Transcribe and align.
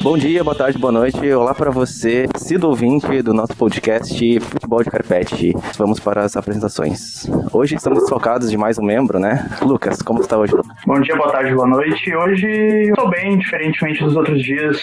Bom 0.00 0.16
dia, 0.16 0.42
boa 0.42 0.56
tarde, 0.56 0.78
boa 0.78 0.92
noite. 0.92 1.18
Olá 1.32 1.54
para 1.54 1.70
você, 1.70 2.26
sido 2.36 2.66
ouvinte 2.68 3.20
do 3.20 3.34
nosso 3.34 3.54
podcast 3.54 4.40
Futebol 4.40 4.82
de 4.82 4.90
Carpete. 4.90 5.52
Vamos 5.76 6.00
para 6.00 6.22
as 6.22 6.34
apresentações. 6.34 7.28
Hoje 7.52 7.74
estamos 7.74 8.08
focados 8.08 8.50
de 8.50 8.56
mais 8.56 8.78
um 8.78 8.82
membro, 8.82 9.18
né? 9.18 9.46
Lucas, 9.60 10.00
como 10.00 10.20
está 10.20 10.38
hoje? 10.38 10.54
Bom 10.86 10.98
dia, 11.00 11.14
boa 11.14 11.30
tarde, 11.30 11.54
boa 11.54 11.66
noite. 11.66 12.14
Hoje 12.14 12.46
eu 12.46 12.94
estou 12.94 13.10
bem, 13.10 13.38
diferentemente 13.38 14.02
dos 14.02 14.16
outros 14.16 14.42
dias, 14.42 14.80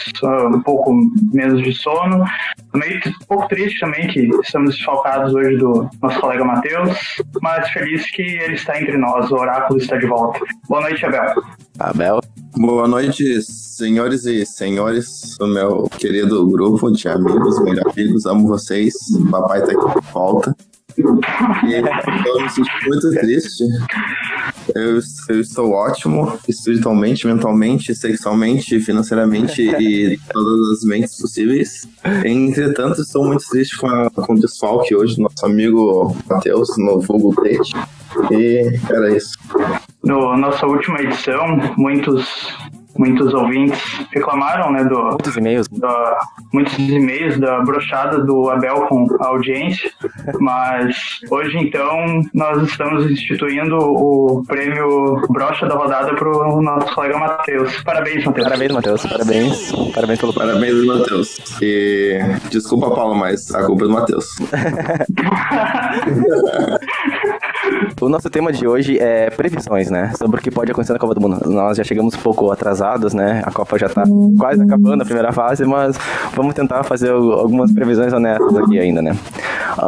um 0.53 0.61
pouco 0.61 0.93
menos 1.33 1.63
de 1.63 1.73
sono. 1.73 2.23
Meio 2.75 2.99
um 3.07 3.25
pouco 3.27 3.47
triste 3.47 3.79
também 3.79 4.07
que 4.07 4.29
estamos 4.43 4.75
desfalcados 4.75 5.33
hoje 5.33 5.57
do 5.57 5.89
nosso 6.03 6.19
colega 6.19 6.45
Matheus, 6.45 6.95
mas 7.41 7.67
feliz 7.69 8.11
que 8.11 8.21
ele 8.21 8.53
está 8.53 8.79
entre 8.79 8.97
nós, 8.97 9.31
o 9.31 9.35
oráculo 9.35 9.79
está 9.79 9.97
de 9.97 10.05
volta. 10.05 10.39
Boa 10.67 10.81
noite, 10.81 11.03
Abel. 11.03 11.33
Abel. 11.79 12.19
Boa 12.57 12.87
noite, 12.87 13.41
senhores 13.41 14.25
e 14.25 14.45
senhores 14.45 15.35
do 15.37 15.45
meu 15.45 15.89
querido 15.89 16.47
grupo 16.47 16.89
de 16.89 17.05
amigos, 17.09 17.61
melhores 17.61 17.93
amigos. 17.93 18.25
Amo 18.25 18.47
vocês. 18.47 18.93
Papai 19.29 19.59
tá 19.59 19.73
aqui 19.73 19.99
de 19.99 20.13
volta. 20.13 20.55
E 20.97 21.01
eu 21.01 22.41
me 22.41 22.49
sinto 22.49 22.69
muito 22.87 23.11
triste. 23.11 23.65
Eu, 24.73 24.99
eu, 25.29 25.41
estou 25.41 25.71
ótimo, 25.71 26.39
espiritualmente, 26.47 27.27
mentalmente, 27.27 27.93
sexualmente, 27.93 28.79
financeiramente 28.79 29.61
e 29.61 30.17
todas 30.31 30.77
as 30.77 30.83
mentes 30.85 31.19
possíveis. 31.19 31.85
Entretanto, 32.23 33.01
estou 33.01 33.25
muito 33.25 33.45
triste 33.49 33.77
com, 33.77 33.87
a, 33.87 34.09
com 34.09 34.33
o 34.33 34.39
desfalque 34.39 34.95
hoje 34.95 35.17
do 35.17 35.23
nosso 35.23 35.45
amigo 35.45 36.15
Matheus, 36.29 36.69
no 36.77 37.01
Fogo 37.01 37.35
Tete. 37.43 37.73
E 38.31 38.79
era 38.89 39.13
isso. 39.15 39.37
No 40.05 40.37
nossa 40.37 40.67
última 40.67 41.01
edição, 41.01 41.57
muitos 41.77 42.53
muitos 42.97 43.33
ouvintes 43.33 43.81
reclamaram, 44.11 44.71
né, 44.71 44.83
do 44.85 44.95
muitos 44.95 45.35
e-mails, 45.35 45.67
da, 45.67 46.19
muitos 46.53 46.77
e-mails 46.77 47.37
da 47.39 47.59
brochada 47.61 48.23
do 48.23 48.49
Abel 48.49 48.85
com 48.87 49.05
a 49.19 49.27
audiência, 49.27 49.91
mas 50.39 51.19
hoje 51.29 51.57
então 51.57 52.21
nós 52.33 52.63
estamos 52.63 53.11
instituindo 53.11 53.77
o 53.77 54.43
prêmio 54.47 55.21
brocha 55.29 55.67
da 55.67 55.75
rodada 55.75 56.15
para 56.15 56.29
o 56.29 56.61
nosso 56.61 56.95
colega 56.95 57.17
Matheus. 57.17 57.83
Parabéns, 57.83 58.23
Matheus. 58.23 58.47
Parabéns, 58.47 58.71
Matheus. 58.71 59.05
Parabéns. 59.05 59.73
Parabéns 59.93 60.19
pelo 60.19 60.33
Parabéns, 60.33 60.85
Matheus. 60.85 61.37
E 61.61 62.17
desculpa, 62.49 62.91
Paulo, 62.91 63.15
mas 63.15 63.53
a 63.53 63.65
culpa 63.65 63.83
é 63.83 63.87
do 63.87 63.93
Matheus. 63.93 64.25
O 68.01 68.09
nosso 68.09 68.29
tema 68.29 68.51
de 68.51 68.67
hoje 68.67 68.99
é 68.99 69.29
previsões, 69.29 69.89
né? 69.89 70.11
Sobre 70.17 70.39
o 70.39 70.43
que 70.43 70.51
pode 70.51 70.69
acontecer 70.69 70.91
na 70.91 70.99
Copa 70.99 71.15
do 71.15 71.21
Mundo. 71.21 71.49
Nós 71.49 71.77
já 71.77 71.83
chegamos 71.83 72.13
um 72.13 72.19
pouco 72.19 72.51
atrasados, 72.51 73.13
né? 73.13 73.41
A 73.45 73.51
Copa 73.51 73.79
já 73.79 73.87
tá 73.87 74.03
quase 74.37 74.61
acabando 74.61 75.01
a 75.01 75.05
primeira 75.05 75.31
fase, 75.31 75.63
mas 75.63 75.97
vamos 76.33 76.53
tentar 76.53 76.83
fazer 76.83 77.11
algumas 77.11 77.71
previsões 77.71 78.11
honestas 78.11 78.57
aqui 78.57 78.79
ainda, 78.79 79.01
né? 79.01 79.15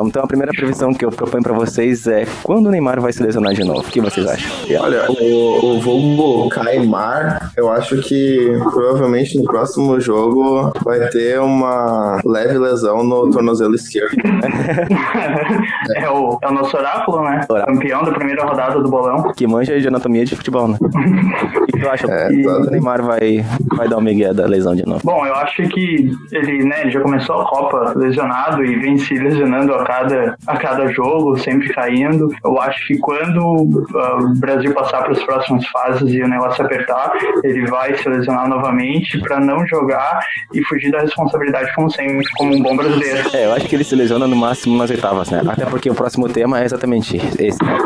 Então 0.05 0.23
a 0.23 0.27
primeira 0.27 0.53
previsão 0.53 0.93
que 0.93 1.03
eu 1.03 1.11
proponho 1.11 1.43
para 1.43 1.53
vocês 1.53 2.07
é 2.07 2.25
quando 2.43 2.67
o 2.67 2.71
Neymar 2.71 3.01
vai 3.01 3.11
se 3.11 3.21
lesionar 3.21 3.53
de 3.53 3.63
novo. 3.63 3.81
O 3.81 3.83
que 3.83 3.99
vocês 3.99 4.25
acham? 4.25 4.51
Olha, 4.81 5.05
o, 5.09 5.75
o 5.75 5.81
vulgo 5.81 6.49
Caimar, 6.49 7.51
eu 7.57 7.69
acho 7.69 7.97
que 8.01 8.57
provavelmente 8.71 9.37
no 9.37 9.43
próximo 9.43 9.99
jogo 9.99 10.71
vai 10.83 11.07
ter 11.09 11.39
uma 11.39 12.21
leve 12.25 12.57
lesão 12.57 13.03
no 13.03 13.29
tornozelo 13.31 13.75
esquerdo. 13.75 14.15
é, 15.95 16.09
o, 16.09 16.37
é 16.41 16.47
o 16.47 16.53
nosso 16.53 16.77
oráculo, 16.77 17.23
né? 17.23 17.45
Oráculo. 17.49 17.77
Campeão 17.77 17.96
da 18.03 18.11
primeira 18.11 18.43
rodada 18.45 18.79
do 18.81 18.89
bolão. 18.89 19.31
Que 19.33 19.47
manja 19.47 19.79
de 19.79 19.87
anatomia 19.87 20.25
de 20.25 20.35
futebol, 20.35 20.67
né? 20.67 20.77
o 20.81 21.65
que 21.65 21.79
tu 21.79 21.89
acha? 21.89 22.07
É, 22.09 22.27
que 22.29 22.47
o 22.47 22.69
Neymar 22.71 23.01
vai, 23.03 23.45
vai 23.75 23.87
dar 23.87 23.97
o 23.97 24.01
migué 24.01 24.33
da 24.33 24.45
lesão 24.45 24.75
de 24.75 24.85
novo? 24.85 25.01
Bom, 25.03 25.25
eu 25.25 25.35
acho 25.35 25.63
que 25.69 26.11
ele, 26.31 26.63
né, 26.63 26.89
já 26.89 27.01
começou 27.01 27.41
a 27.41 27.45
Copa 27.45 27.93
lesionado 27.95 28.63
e 28.63 28.75
vem 28.79 28.97
se 28.97 29.15
lesionando 29.15 29.73
a 29.73 29.83
cada, 29.83 30.35
a 30.45 30.57
cada 30.57 30.87
jogo, 30.87 31.37
sempre 31.37 31.69
caindo. 31.69 32.29
Eu 32.43 32.59
acho 32.61 32.87
que 32.87 32.97
quando 32.97 33.37
uh, 33.37 34.23
o 34.23 34.39
Brasil 34.39 34.73
passar 34.73 35.03
para 35.03 35.11
as 35.11 35.23
próximas 35.23 35.65
fases 35.67 36.11
e 36.13 36.21
o 36.21 36.27
negócio 36.27 36.63
apertar, 36.63 37.13
ele 37.43 37.65
vai 37.67 37.95
se 37.95 38.07
lesionar 38.07 38.47
novamente 38.47 39.19
para 39.19 39.39
não 39.39 39.65
jogar 39.65 40.19
e 40.53 40.63
fugir 40.65 40.91
da 40.91 40.99
responsabilidade 40.99 41.73
como 41.75 41.89
sempre, 41.89 42.25
como 42.37 42.55
um 42.55 42.61
bom 42.61 42.75
brasileiro. 42.75 43.29
É, 43.33 43.45
eu 43.45 43.53
acho 43.53 43.67
que 43.67 43.75
ele 43.75 43.83
se 43.83 43.95
lesiona 43.95 44.27
no 44.27 44.35
máximo 44.35 44.77
nas 44.77 44.89
oitavas, 44.89 45.29
né? 45.29 45.41
Até 45.47 45.65
porque 45.65 45.89
o 45.89 45.95
próximo 45.95 46.27
tema 46.27 46.61
é 46.61 46.65
exatamente 46.65 47.17
esse. 47.17 47.63
Né? 47.63 47.77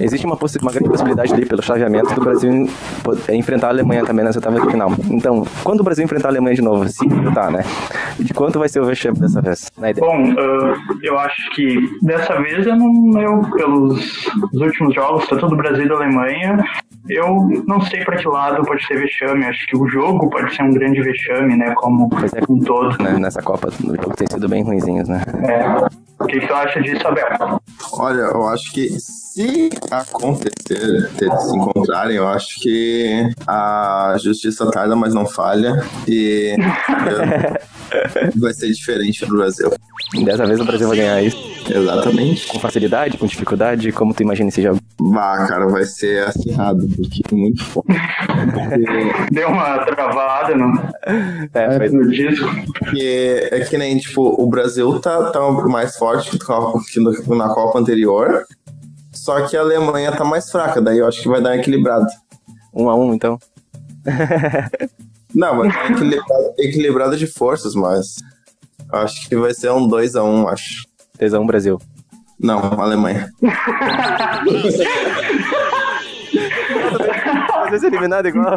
Existe 0.00 0.26
uma, 0.26 0.36
uma 0.62 0.72
grande 0.72 0.88
possibilidade 0.88 1.32
ali, 1.32 1.46
pelo 1.46 1.62
chaveamento, 1.62 2.14
do 2.14 2.20
Brasil 2.20 2.68
enfrentar 3.32 3.68
a 3.68 3.70
Alemanha 3.70 4.04
também 4.04 4.24
nas 4.24 4.36
oitavas 4.36 4.62
de 4.62 4.70
final. 4.70 4.90
Então, 5.10 5.44
quando 5.62 5.80
o 5.80 5.84
Brasil 5.84 6.04
enfrentar 6.04 6.28
a 6.28 6.30
Alemanha 6.32 6.54
de 6.54 6.62
novo, 6.62 6.88
se 6.88 7.06
tá, 7.34 7.50
né? 7.50 7.64
De 8.18 8.32
quanto 8.34 8.58
vai 8.58 8.68
ser 8.68 8.80
o 8.80 8.84
vexame 8.84 9.18
dessa 9.18 9.40
vez? 9.40 9.70
Bom, 9.98 10.32
uh, 10.32 10.98
eu 11.02 11.18
acho 11.18 11.50
que 11.54 11.78
dessa 12.02 12.40
vez 12.40 12.66
eu 12.66 12.76
não, 12.76 13.20
eu, 13.20 13.40
pelos 13.52 14.26
últimos 14.54 14.94
jogos, 14.94 15.26
tanto 15.28 15.48
do 15.48 15.56
Brasil 15.56 15.84
e 15.84 15.88
da 15.88 15.94
Alemanha, 15.94 16.64
eu 17.08 17.48
não 17.66 17.80
sei 17.80 18.04
para 18.04 18.16
que 18.16 18.28
lado 18.28 18.64
pode 18.64 18.86
ser 18.86 18.98
vexame. 18.98 19.44
Acho 19.44 19.66
que 19.66 19.76
o 19.76 19.88
jogo 19.88 20.28
pode 20.28 20.54
ser 20.54 20.62
um 20.62 20.72
grande 20.72 21.00
vexame, 21.00 21.56
né? 21.56 21.74
Como 21.76 22.08
é, 22.14 22.52
um 22.52 22.60
todo. 22.60 23.02
Né, 23.02 23.18
nessa 23.18 23.42
Copa, 23.42 23.68
o 23.68 23.96
jogo 23.96 24.14
tem 24.14 24.26
sido 24.28 24.48
bem 24.48 24.62
ruimzinhos, 24.62 25.08
né? 25.08 25.22
É. 25.42 25.98
O 26.22 26.26
que, 26.26 26.40
que 26.40 26.46
tu 26.46 26.54
acha 26.54 26.80
disso, 26.82 27.06
Abel? 27.06 27.60
Olha, 27.92 28.22
eu 28.22 28.48
acho 28.48 28.72
que 28.72 28.88
se 29.38 29.70
acontecer 29.88 31.10
eles 31.20 31.42
se 31.42 31.56
encontrarem, 31.56 32.16
eu 32.16 32.26
acho 32.26 32.58
que 32.60 33.30
a 33.46 34.16
justiça 34.18 34.68
tarda, 34.68 34.96
mas 34.96 35.14
não 35.14 35.26
falha. 35.26 35.80
E 36.08 36.56
vai 38.36 38.52
ser 38.52 38.72
diferente 38.72 39.24
do 39.24 39.36
Brasil. 39.36 39.72
Dessa 40.24 40.44
vez 40.44 40.58
o 40.58 40.64
Brasil 40.64 40.88
vai 40.88 40.96
ganhar 40.96 41.22
isso. 41.22 41.38
Exatamente. 41.70 42.46
Com 42.48 42.58
facilidade, 42.58 43.18
com 43.18 43.26
dificuldade, 43.26 43.92
como 43.92 44.14
tu 44.14 44.22
imagina 44.22 44.48
esse 44.48 44.62
jogo? 44.62 44.80
Bah, 45.00 45.46
cara, 45.46 45.68
vai 45.68 45.84
ser 45.84 46.26
acirrado, 46.26 46.88
porque 46.96 47.22
é 47.30 47.34
muito 47.34 47.62
forte. 47.64 47.92
Deu 49.30 49.48
uma 49.48 49.78
travada 49.84 50.56
no, 50.56 50.72
é, 51.54 51.76
foi... 51.76 51.88
no 51.90 52.10
disco. 52.10 52.48
Porque 52.78 53.48
é 53.52 53.60
que 53.60 53.78
nem, 53.78 53.98
tipo, 53.98 54.42
o 54.42 54.46
Brasil 54.48 54.98
tá, 54.98 55.30
tá 55.30 55.40
mais 55.68 55.96
forte 55.96 56.30
que 56.30 57.00
na 57.34 57.48
Copa 57.50 57.78
anterior, 57.78 58.44
só 59.28 59.46
que 59.46 59.54
a 59.58 59.60
Alemanha 59.60 60.10
tá 60.10 60.24
mais 60.24 60.50
fraca, 60.50 60.80
daí 60.80 60.96
eu 60.96 61.06
acho 61.06 61.20
que 61.20 61.28
vai 61.28 61.42
dar 61.42 61.54
equilibrado. 61.54 62.06
Um 62.72 62.88
a 62.88 62.94
um, 62.94 63.12
então? 63.12 63.38
Não, 65.34 65.58
vai 65.58 65.68
dar 65.68 65.90
equilibrado, 65.90 66.54
equilibrado 66.58 67.14
de 67.14 67.26
forças, 67.26 67.74
mas 67.74 68.16
acho 68.90 69.28
que 69.28 69.36
vai 69.36 69.52
ser 69.52 69.70
um 69.70 69.86
2 69.86 70.16
a 70.16 70.24
1 70.24 70.26
um, 70.26 70.48
acho. 70.48 70.86
2 71.18 71.34
a 71.34 71.40
1 71.40 71.42
um, 71.42 71.46
Brasil. 71.46 71.78
Não, 72.40 72.58
Alemanha. 72.80 73.30
Fazer 77.68 77.88
eliminado 77.88 78.28
igual. 78.28 78.56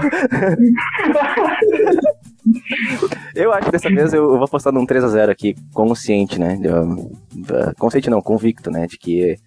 Eu 3.36 3.52
acho 3.52 3.66
que 3.66 3.72
dessa 3.74 3.90
vez 3.90 4.14
eu 4.14 4.38
vou 4.38 4.46
apostar 4.46 4.72
num 4.72 4.88
3x0 4.88 5.30
aqui, 5.30 5.54
consciente, 5.74 6.40
né? 6.40 6.58
Consciente 7.78 8.10
não, 8.10 8.22
convicto, 8.22 8.72
né? 8.72 8.88
De 8.88 8.98
que 8.98 9.38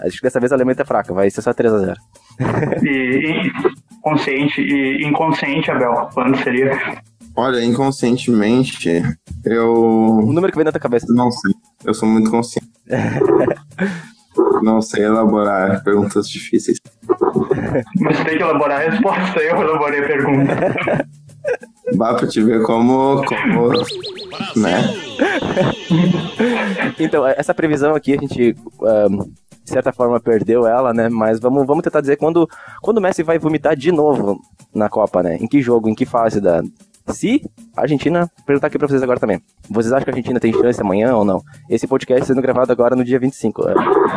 acho 0.00 0.16
que 0.16 0.22
dessa 0.22 0.40
vez 0.40 0.52
a 0.52 0.54
Alemanha 0.54 0.76
tá 0.76 0.84
fraca, 0.84 1.12
vai 1.12 1.30
ser 1.30 1.42
só 1.42 1.52
3x0. 1.52 1.94
E, 2.82 2.88
e, 2.88 3.52
consciente 4.00 4.60
e 4.60 5.06
inconsciente, 5.06 5.70
Abel, 5.70 6.08
quando 6.12 6.36
seria? 6.42 7.00
Olha, 7.36 7.64
inconscientemente, 7.64 9.02
eu. 9.44 9.72
O 9.72 10.32
número 10.32 10.52
que 10.52 10.56
vem 10.56 10.64
na 10.64 10.72
tua 10.72 10.80
cabeça. 10.80 11.06
Não 11.10 11.30
sei. 11.30 11.52
Eu 11.84 11.94
sou 11.94 12.08
muito 12.08 12.30
consciente. 12.30 12.70
Não 14.62 14.80
sei 14.80 15.04
elaborar 15.04 15.82
perguntas 15.82 16.28
difíceis. 16.28 16.78
Você 17.08 18.24
tem 18.24 18.36
que 18.36 18.42
elaborar 18.42 18.80
a 18.80 18.90
resposta, 18.90 19.40
eu 19.40 19.60
elaborei 19.60 20.00
a 20.00 20.06
pergunta. 20.06 21.08
Vá 21.96 22.14
pra 22.14 22.26
te 22.26 22.42
ver 22.42 22.62
como. 22.62 23.24
como 23.24 23.72
né? 24.56 24.82
então, 26.98 27.26
essa 27.26 27.52
previsão 27.52 27.94
aqui 27.94 28.14
a 28.14 28.16
gente. 28.16 28.54
Um, 28.80 29.32
certa 29.72 29.92
forma 29.92 30.20
perdeu 30.20 30.66
ela, 30.66 30.92
né? 30.92 31.08
Mas 31.08 31.40
vamos, 31.40 31.66
vamos 31.66 31.82
tentar 31.82 32.00
dizer 32.00 32.16
quando, 32.16 32.48
quando 32.80 32.98
o 32.98 33.00
Messi 33.00 33.22
vai 33.22 33.38
vomitar 33.38 33.76
de 33.76 33.90
novo 33.90 34.40
na 34.74 34.88
Copa, 34.88 35.22
né? 35.22 35.36
Em 35.36 35.46
que 35.46 35.60
jogo, 35.60 35.88
em 35.88 35.94
que 35.94 36.06
fase 36.06 36.40
da. 36.40 36.62
Se 37.08 37.42
a 37.76 37.82
Argentina, 37.82 38.30
perguntar 38.46 38.68
aqui 38.68 38.78
pra 38.78 38.86
vocês 38.86 39.02
agora 39.02 39.18
também. 39.18 39.40
Vocês 39.68 39.92
acham 39.92 40.04
que 40.04 40.10
a 40.10 40.12
Argentina 40.12 40.38
tem 40.38 40.52
chance 40.52 40.80
amanhã 40.80 41.16
ou 41.16 41.24
não? 41.24 41.42
Esse 41.68 41.86
podcast 41.86 42.26
sendo 42.26 42.40
gravado 42.40 42.70
agora 42.70 42.94
no 42.94 43.04
dia 43.04 43.18
25. 43.18 43.68
É, 43.68 43.74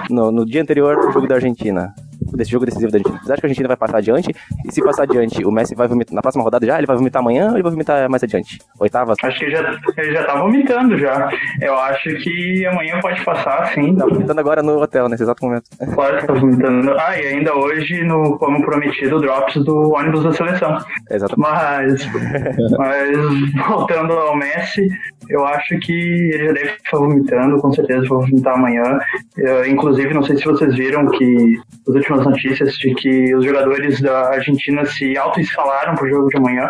no, 0.09 0.31
no 0.31 0.45
dia 0.45 0.61
anterior 0.61 0.95
do 0.95 1.11
jogo 1.11 1.27
da 1.27 1.35
Argentina. 1.35 1.93
Desse 2.33 2.51
jogo 2.51 2.65
decisivo 2.65 2.91
da 2.91 2.97
Argentina? 2.97 3.19
Você 3.23 3.31
acha 3.31 3.41
que 3.41 3.45
a 3.45 3.49
Argentina 3.49 3.67
vai 3.67 3.77
passar 3.77 3.97
adiante? 3.97 4.35
E 4.65 4.71
se 4.71 4.83
passar 4.83 5.03
adiante, 5.03 5.45
o 5.45 5.51
Messi 5.51 5.75
vai 5.75 5.87
vomitar 5.87 6.13
na 6.15 6.21
próxima 6.21 6.43
rodada 6.43 6.65
já? 6.65 6.77
Ele 6.77 6.87
vai 6.87 6.95
vomitar 6.95 7.21
amanhã 7.21 7.49
ou 7.49 7.55
ele 7.55 7.63
vai 7.63 7.71
vomitar 7.71 8.09
mais 8.09 8.23
adiante? 8.23 8.59
Oitavas? 8.79 9.17
Acho 9.23 9.39
que 9.39 9.45
ele 9.45 9.55
já, 9.55 9.79
ele 9.97 10.13
já 10.13 10.23
tá 10.25 10.35
vomitando 10.39 10.97
já. 10.97 11.29
Eu 11.61 11.75
acho 11.75 12.09
que 12.17 12.65
amanhã 12.65 12.99
pode 13.01 13.23
passar, 13.23 13.73
sim. 13.73 13.95
Tá 13.95 14.05
vomitando 14.05 14.39
agora 14.39 14.61
no 14.61 14.81
hotel, 14.81 15.09
nesse 15.09 15.23
exato 15.23 15.45
momento. 15.45 15.65
Pode 15.93 16.25
tá 16.25 16.33
vomitando. 16.33 16.91
Ah, 16.97 17.17
e 17.17 17.27
ainda 17.27 17.55
hoje, 17.55 18.03
no, 18.03 18.37
como 18.37 18.63
prometido, 18.63 19.19
drops 19.19 19.55
do 19.63 19.93
ônibus 19.93 20.23
da 20.23 20.33
seleção. 20.33 20.77
Exato. 21.09 21.39
Mas, 21.39 22.05
mas 22.77 23.67
voltando 23.67 24.13
ao 24.13 24.35
Messi, 24.35 24.87
eu 25.29 25.45
acho 25.45 25.77
que 25.79 25.93
ele 25.93 26.45
já 26.47 26.53
deve 26.53 26.69
estar 26.71 26.97
vomitando, 26.97 27.57
com 27.59 27.71
certeza 27.73 28.07
vai 28.07 28.19
vomitar 28.19 28.55
amanhã. 28.55 28.99
Eu, 29.37 29.65
inclusive, 29.65 30.13
não 30.13 30.23
sei 30.23 30.37
se 30.37 30.45
vocês 30.45 30.75
viram 30.75 31.07
que 31.07 31.57
as 31.87 31.95
últimas 32.15 32.25
notícias 32.25 32.73
de 32.75 32.93
que 32.95 33.35
os 33.35 33.45
jogadores 33.45 34.01
da 34.01 34.29
Argentina 34.29 34.85
se 34.85 35.17
auto-escalaram 35.17 35.95
para 35.95 36.05
o 36.05 36.09
jogo 36.09 36.29
de 36.29 36.37
amanhã, 36.37 36.69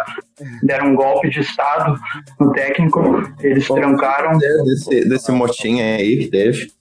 deram 0.64 0.88
um 0.88 0.96
golpe 0.96 1.30
de 1.30 1.42
Estado 1.42 1.96
no 2.40 2.52
técnico, 2.52 3.24
eles 3.42 3.66
se 3.66 3.74
trancaram. 3.74 4.38
Desse, 4.38 5.08
desse 5.08 5.32
motim 5.32 5.82
aí 5.82 6.18
que 6.18 6.28
teve. 6.28 6.72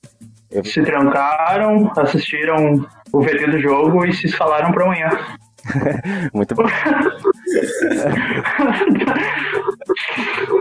Se 0.65 0.83
trancaram, 0.83 1.91
assistiram 1.97 2.87
o 3.13 3.21
VT 3.21 3.49
do 3.49 3.59
jogo 3.61 4.05
e 4.07 4.13
se 4.13 4.27
escalaram 4.27 4.71
para 4.73 4.85
amanhã. 4.85 5.11
Muito 6.33 6.55
bom. 6.55 6.65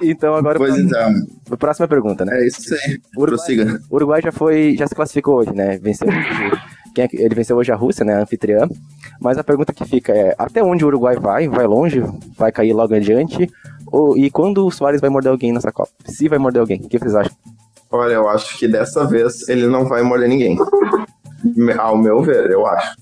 então 0.02 0.34
agora 0.36 0.58
Pois 0.58 0.78
então, 0.78 1.14
próxima 1.60 1.88
pergunta, 1.88 2.26
né? 2.26 2.42
é 2.42 2.48
isso 2.48 2.74
aí. 2.74 3.00
O 3.16 3.22
Uruguai, 3.22 3.38
Prossiga. 3.38 3.82
o 3.90 3.96
Uruguai 3.96 4.22
já 4.22 4.32
foi, 4.32 4.76
já 4.78 4.88
se 4.88 4.96
classificou 4.96 5.40
hoje, 5.40 5.54
né? 5.54 5.78
Venceu 5.78 6.08
quem 6.94 7.04
é 7.04 7.08
que- 7.08 7.18
ele 7.18 7.36
venceu 7.36 7.58
hoje 7.58 7.72
a 7.72 7.76
Rússia, 7.76 8.06
né, 8.06 8.16
a 8.16 8.22
anfitriã. 8.22 8.68
Mas 9.20 9.38
a 9.38 9.44
pergunta 9.44 9.74
que 9.74 9.86
fica 9.86 10.12
é: 10.14 10.36
até 10.38 10.64
onde 10.64 10.84
o 10.84 10.88
Uruguai 10.88 11.16
vai? 11.18 11.48
Vai 11.48 11.66
longe? 11.68 12.04
Vai 12.38 12.52
cair 12.52 12.74
logo 12.74 12.94
adiante? 12.94 13.50
Ou, 13.92 14.18
e 14.18 14.30
quando 14.30 14.66
o 14.66 14.72
Soares 14.72 15.00
vai 15.02 15.10
morder 15.10 15.32
alguém 15.32 15.52
nessa 15.54 15.72
Copa? 15.72 15.92
Se 16.06 16.28
vai 16.28 16.40
morder 16.40 16.60
alguém, 16.62 16.82
o 16.84 16.88
que 16.90 16.98
vocês 16.98 17.16
acham? 17.16 17.34
Olha, 17.92 18.14
eu 18.14 18.28
acho 18.28 18.58
que 18.58 18.68
dessa 18.68 19.06
vez 19.06 19.48
ele 19.48 19.68
não 19.68 19.86
vai 19.86 20.02
morder 20.02 20.28
ninguém. 20.28 20.58
Ao 21.78 21.96
meu 21.98 22.22
ver, 22.24 22.50
eu 22.50 22.66
acho. 22.66 22.96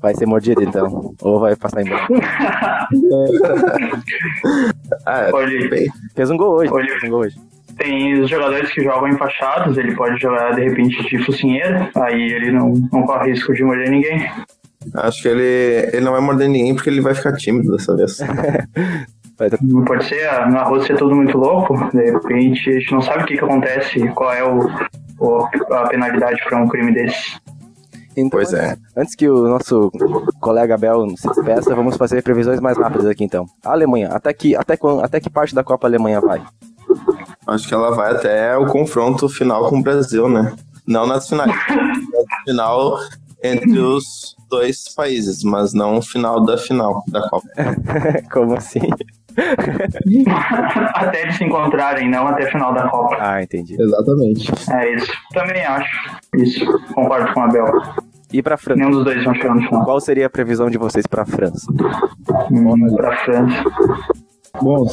Vai 0.00 0.14
ser 0.14 0.26
mordido 0.26 0.62
então? 0.62 1.14
Ou 1.22 1.38
vai 1.40 1.54
passar 1.54 1.82
em 1.82 1.84
branco? 1.84 2.14
Ah, 5.06 5.28
Olha, 5.32 5.68
Fez 6.14 6.30
um 6.30 6.36
gol 6.36 6.54
hoje. 6.54 6.72
Olha. 6.72 6.86
Fez 6.88 7.04
um 7.04 7.10
gol 7.10 7.20
hoje. 7.20 7.36
Tem 7.78 8.20
os 8.20 8.28
jogadores 8.28 8.70
que 8.72 8.82
jogam 8.82 9.08
enfaixados, 9.08 9.78
ele 9.78 9.94
pode 9.94 10.20
jogar 10.20 10.54
de 10.54 10.62
repente 10.64 11.00
de 11.08 11.24
focinheiro, 11.24 11.88
aí 11.94 12.20
ele 12.32 12.50
não, 12.52 12.72
não 12.92 13.02
corre 13.06 13.30
risco 13.30 13.54
de 13.54 13.62
morder 13.64 13.88
ninguém. 13.90 14.28
acho 14.94 15.22
que 15.22 15.28
ele, 15.28 15.88
ele 15.92 16.00
não 16.04 16.12
vai 16.12 16.20
morder 16.20 16.48
ninguém 16.48 16.74
porque 16.74 16.90
ele 16.90 17.00
vai 17.00 17.14
ficar 17.14 17.32
tímido 17.36 17.72
dessa 17.76 17.96
vez. 17.96 18.18
Não 19.62 19.84
pode 19.84 20.04
ser, 20.06 20.28
a- 20.28 20.48
na 20.50 20.64
Rússia 20.64 20.94
é 20.94 20.96
tudo 20.96 21.14
muito 21.14 21.38
louco, 21.38 21.72
de 21.94 22.10
repente 22.10 22.70
a 22.70 22.72
gente 22.72 22.90
não 22.90 23.00
sabe 23.00 23.22
o 23.22 23.26
que, 23.26 23.38
que 23.38 23.44
acontece, 23.44 24.00
qual 24.08 24.32
é 24.32 24.42
o, 24.42 24.58
o- 25.20 25.44
a 25.72 25.86
penalidade 25.88 26.42
para 26.48 26.58
um 26.60 26.66
crime 26.66 26.92
desse. 26.92 27.38
Então, 28.16 28.30
Pois 28.30 28.52
é. 28.52 28.74
Antes 28.96 29.14
que 29.14 29.28
o 29.28 29.44
nosso 29.48 29.92
colega 30.40 30.74
Abel 30.74 31.06
se 31.16 31.28
despeça, 31.28 31.72
vamos 31.72 31.96
fazer 31.96 32.20
previsões 32.20 32.58
mais 32.58 32.76
rápidas 32.76 33.06
aqui 33.06 33.22
então. 33.22 33.46
A 33.64 33.70
Alemanha, 33.70 34.08
até 34.08 34.32
que, 34.32 34.56
até, 34.56 34.76
até 35.04 35.20
que 35.20 35.30
parte 35.30 35.54
da 35.54 35.62
Copa 35.62 35.86
a 35.86 35.88
Alemanha 35.88 36.20
vai? 36.20 36.42
Acho 37.48 37.66
que 37.66 37.74
ela 37.74 37.94
vai 37.94 38.12
até 38.12 38.56
o 38.56 38.66
confronto 38.66 39.28
final 39.28 39.68
com 39.68 39.78
o 39.78 39.82
Brasil, 39.82 40.28
né? 40.28 40.54
Não 40.86 41.06
nas 41.06 41.28
finais. 41.28 41.50
Na 41.50 42.42
final 42.46 42.98
entre 43.42 43.78
os 43.78 44.36
dois 44.50 44.94
países, 44.94 45.42
mas 45.42 45.72
não 45.72 45.98
o 45.98 46.02
final 46.02 46.44
da 46.44 46.58
final 46.58 47.02
da 47.08 47.28
Copa. 47.28 47.48
Como 48.32 48.54
assim? 48.54 48.80
até 50.94 51.22
eles 51.22 51.36
se 51.36 51.44
encontrarem, 51.44 52.10
não 52.10 52.26
até 52.26 52.48
a 52.48 52.50
final 52.50 52.74
da 52.74 52.88
Copa. 52.88 53.16
Ah, 53.20 53.42
entendi. 53.42 53.80
Exatamente. 53.80 54.50
É 54.70 54.94
isso. 54.94 55.12
Também 55.32 55.64
acho. 55.64 56.20
Isso. 56.34 56.66
Concordo 56.94 57.32
com 57.32 57.40
a 57.40 57.48
Bel. 57.48 57.72
E 58.32 58.42
pra 58.42 58.58
França? 58.58 58.78
Nenhum 58.78 58.90
dos 58.90 59.04
dois 59.04 59.24
vão 59.24 59.34
chegar 59.34 59.54
no 59.54 59.62
final. 59.62 59.84
Qual 59.84 60.00
seria 60.00 60.26
a 60.26 60.30
previsão 60.30 60.68
de 60.68 60.76
vocês 60.76 61.06
pra 61.06 61.24
França? 61.24 61.66
Hum, 62.50 62.94
pra 62.94 63.16
França. 63.24 63.64
Bom, 64.60 64.86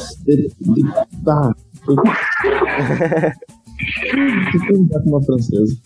tá. 1.24 1.52
Que 4.50 4.58
tem 4.58 4.88
com 4.88 5.10
uma 5.10 5.22
francesa? 5.22 5.76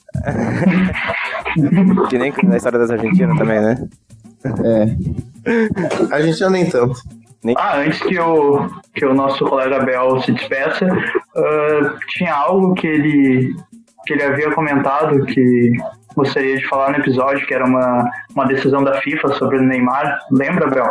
Que 2.08 2.19
nem 2.19 2.32
na 2.44 2.56
história 2.56 2.79
das 2.79 2.91
Argentinas 2.91 3.37
também, 3.37 3.61
né? 3.61 3.88
É. 4.44 6.14
A 6.14 6.20
gente 6.23 6.38
já 6.38 6.49
nem 6.49 6.69
tanto. 6.69 7.00
Ah, 7.56 7.79
antes 7.79 8.00
que 8.02 8.19
o, 8.19 8.69
que 8.94 9.05
o 9.05 9.14
nosso 9.14 9.44
colega 9.47 9.81
Bel 9.81 10.20
se 10.20 10.32
despeça, 10.32 10.87
ah, 11.37 11.94
tinha 12.11 12.35
algo 12.35 12.75
que 12.75 12.87
ele, 12.87 13.55
que 14.06 14.12
ele 14.12 14.23
havia 14.23 14.52
comentado 14.52 15.25
que 15.26 15.73
gostaria 16.14 16.56
de 16.56 16.69
falar 16.69 16.91
no 16.93 16.99
episódio, 16.99 17.47
que 17.47 17.55
era 17.55 17.64
uma, 17.64 18.11
uma 18.35 18.47
decisão 18.47 18.82
da 18.85 19.00
FIFA 19.00 19.29
sobre 19.35 19.58
o 19.58 19.62
Neymar. 19.62 20.20
Lembra, 20.31 20.69
Bel? 20.69 20.87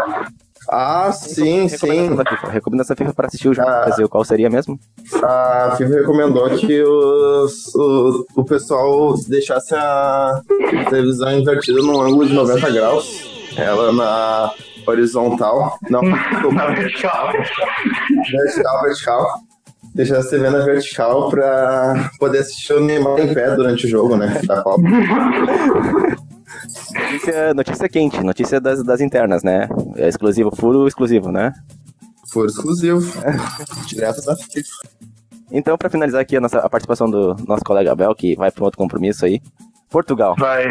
Ah, 0.71 1.12
sim, 1.12 1.68
sim. 1.68 2.10
Recomendação 2.51 2.95
da 2.95 2.98
FIFA 3.04 3.13
pra 3.13 3.27
assistir 3.27 3.50
o 3.50 3.54
jogo 3.54 3.68
do 3.68 3.74
Ah. 3.75 3.86
Brasil. 3.86 4.07
Qual 4.07 4.24
seria 4.24 4.50
mesmo? 4.50 4.80
A 5.24 5.74
FIFA 5.77 5.95
recomendou 5.95 6.48
que 6.51 6.81
os, 6.83 7.74
o, 7.75 8.25
o 8.36 8.44
pessoal 8.45 9.16
deixasse 9.27 9.74
a 9.75 10.42
televisão 10.89 11.31
invertida 11.31 11.81
num 11.81 12.00
ângulo 12.00 12.27
de 12.27 12.33
90 12.33 12.69
graus. 12.71 13.50
Ela 13.57 13.92
na 13.92 14.51
horizontal. 14.88 15.77
Não, 15.89 16.01
desculpa, 16.31 16.54
Na 16.56 16.68
vertical. 16.68 17.31
vertical, 18.31 18.81
vertical. 18.83 19.27
Deixasse 19.95 20.27
a 20.27 20.30
TV 20.30 20.50
na 20.51 20.60
vertical 20.63 21.30
pra 21.31 22.12
poder 22.19 22.39
assistir 22.39 22.74
o 22.74 22.80
Neymar 22.80 23.19
em 23.19 23.33
pé 23.33 23.56
durante 23.56 23.88
o 23.88 23.89
jogo, 23.89 24.16
né? 24.16 24.39
Da 24.45 24.62
Copa. 24.62 24.83
Notícia, 26.94 27.54
notícia 27.54 27.90
quente, 27.90 28.24
notícia 28.24 28.62
das, 28.62 28.84
das 28.84 29.01
internas, 29.01 29.44
né? 29.44 29.68
É 29.96 30.07
exclusivo, 30.07 30.56
furo 30.56 30.88
exclusivo, 30.88 31.31
né? 31.31 31.54
For 32.31 32.46
exclusivo. 32.48 33.01
Direto 33.88 34.24
da 34.25 34.36
FIFA. 34.36 35.00
Então, 35.51 35.78
pra 35.78 35.90
finalizar 35.90 36.22
aqui 36.22 36.38
a, 36.38 36.42
nossa, 36.42 36.60
a 36.60 36.69
participação 36.69 37.10
do 37.10 37.36
nosso 37.48 37.63
colega 37.63 37.92
Abel, 37.92 38.13
que 38.13 38.36
vai 38.36 38.51
para 38.51 38.62
um 38.62 38.66
outro 38.66 38.78
compromisso 38.78 39.25
aí. 39.25 39.42
Portugal. 39.90 40.36
Vai. 40.38 40.66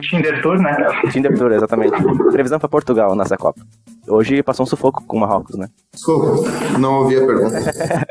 Tinder 0.00 0.40
Tour, 0.40 0.58
né? 0.58 0.74
Tinder 1.10 1.36
Tour, 1.36 1.52
exatamente. 1.52 1.92
Previsão 2.32 2.58
pra 2.58 2.68
Portugal 2.68 3.14
nessa 3.14 3.36
Copa. 3.36 3.60
Hoje 4.08 4.42
passou 4.42 4.64
um 4.64 4.66
sufoco 4.66 5.04
com 5.04 5.18
o 5.18 5.20
Marrocos, 5.20 5.56
né? 5.56 5.68
Desculpa, 5.92 6.48
não 6.78 7.00
ouvi 7.00 7.16
a 7.16 7.26
pergunta. 7.26 7.58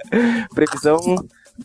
Previsão. 0.54 1.00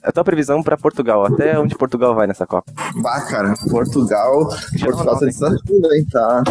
A 0.02 0.12
tua 0.12 0.24
previsão 0.24 0.62
pra 0.62 0.76
Portugal, 0.76 1.24
até 1.24 1.58
onde 1.58 1.74
Portugal 1.74 2.14
vai 2.14 2.26
nessa 2.26 2.46
Copa? 2.46 2.70
Bah, 3.02 3.20
cara, 3.22 3.54
Portugal. 3.70 4.48
Portugal 4.80 5.18
tá 5.18 5.26
destacando, 5.26 5.94
hein? 5.94 6.06
Tá, 6.10 6.42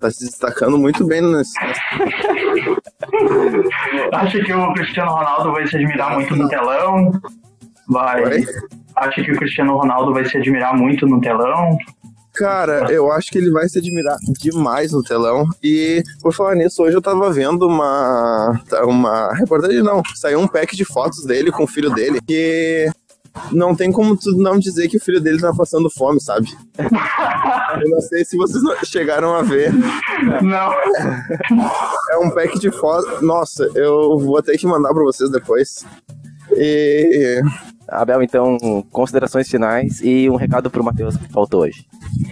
tá 0.00 0.10
se 0.10 0.24
destacando 0.26 0.78
muito 0.78 1.06
bem 1.06 1.20
nesse. 1.20 1.52
Acha 4.12 4.42
que 4.42 4.52
o 4.52 4.72
Cristiano 4.74 5.12
Ronaldo 5.12 5.52
vai 5.52 5.66
se 5.66 5.76
admirar 5.76 6.14
muito 6.14 6.34
no 6.34 6.48
telão? 6.48 7.12
Vai. 7.88 8.24
Oi? 8.24 8.46
Acha 8.96 9.22
que 9.22 9.32
o 9.32 9.36
Cristiano 9.36 9.76
Ronaldo 9.76 10.12
vai 10.12 10.24
se 10.24 10.36
admirar 10.36 10.76
muito 10.76 11.06
no 11.06 11.20
telão? 11.20 11.78
Cara, 12.38 12.90
eu 12.92 13.10
acho 13.12 13.30
que 13.30 13.38
ele 13.38 13.50
vai 13.50 13.68
se 13.68 13.78
admirar 13.78 14.16
demais 14.40 14.92
no 14.92 15.02
telão. 15.02 15.46
E 15.62 16.02
por 16.22 16.32
falar 16.32 16.54
nisso, 16.54 16.82
hoje 16.82 16.96
eu 16.96 17.02
tava 17.02 17.30
vendo 17.32 17.66
uma. 17.66 18.60
Uma 18.84 19.34
reportagem, 19.34 19.82
não. 19.82 20.02
Saiu 20.14 20.40
um 20.40 20.48
pack 20.48 20.76
de 20.76 20.84
fotos 20.84 21.24
dele 21.24 21.50
com 21.50 21.64
o 21.64 21.68
filho 21.68 21.90
dele. 21.90 22.20
Que 22.26 22.90
não 23.52 23.74
tem 23.74 23.92
como 23.92 24.16
tu 24.16 24.32
não 24.36 24.58
dizer 24.58 24.88
que 24.88 24.96
o 24.96 25.00
filho 25.00 25.20
dele 25.20 25.40
tá 25.40 25.52
passando 25.54 25.88
fome, 25.90 26.20
sabe? 26.20 26.48
Eu 27.80 27.88
não 27.90 28.00
sei 28.00 28.24
se 28.24 28.36
vocês 28.36 28.62
não- 28.62 28.74
chegaram 28.84 29.34
a 29.34 29.42
ver. 29.42 29.72
Não. 30.42 30.72
É 32.10 32.16
um 32.18 32.30
pack 32.30 32.58
de 32.58 32.70
fotos. 32.70 33.20
Nossa, 33.22 33.70
eu 33.74 34.18
vou 34.18 34.42
ter 34.42 34.56
que 34.56 34.66
mandar 34.66 34.92
pra 34.92 35.02
vocês 35.02 35.30
depois. 35.30 35.84
E. 36.52 37.40
Abel, 37.86 38.22
então, 38.22 38.58
considerações 38.90 39.48
finais 39.48 40.00
e 40.02 40.28
um 40.28 40.36
recado 40.36 40.70
pro 40.70 40.82
Matheus 40.84 41.16
que 41.16 41.32
faltou 41.32 41.62
hoje. 41.62 41.86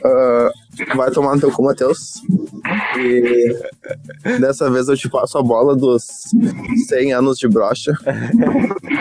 Ah, 0.04 0.50
vai 0.94 1.10
tomar 1.10 1.34
no 1.34 1.40
teu 1.40 1.50
cu, 1.52 1.64
Matheus. 1.64 2.22
E 2.98 4.38
dessa 4.38 4.70
vez 4.70 4.88
eu 4.88 4.96
te 4.96 5.08
passo 5.08 5.38
a 5.38 5.42
bola 5.42 5.76
dos 5.76 6.04
100 6.88 7.12
anos 7.12 7.38
de 7.38 7.48
brocha. 7.48 7.92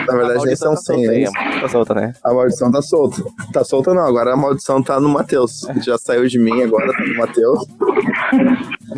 Na 0.06 0.16
verdade, 0.16 0.46
nem 0.46 0.56
são 0.56 0.74
tá 0.74 0.80
100 0.80 0.96
solta 0.96 1.10
aí, 1.10 1.24
anos. 1.24 1.34
a 1.34 1.42
maldição 1.42 1.60
tá 1.60 1.68
solta, 1.68 1.94
né? 1.94 2.12
A 2.22 2.34
maldição 2.34 2.70
tá 2.70 2.82
solta. 2.82 3.24
Tá 3.52 3.64
solta 3.64 3.94
não, 3.94 4.02
agora 4.04 4.32
a 4.32 4.36
maldição 4.36 4.82
tá 4.82 5.00
no 5.00 5.08
Matheus. 5.08 5.66
Já 5.84 5.98
saiu 5.98 6.26
de 6.26 6.38
mim, 6.38 6.62
agora 6.62 6.92
tá 6.92 7.04
no 7.04 7.16
Matheus. 7.16 7.66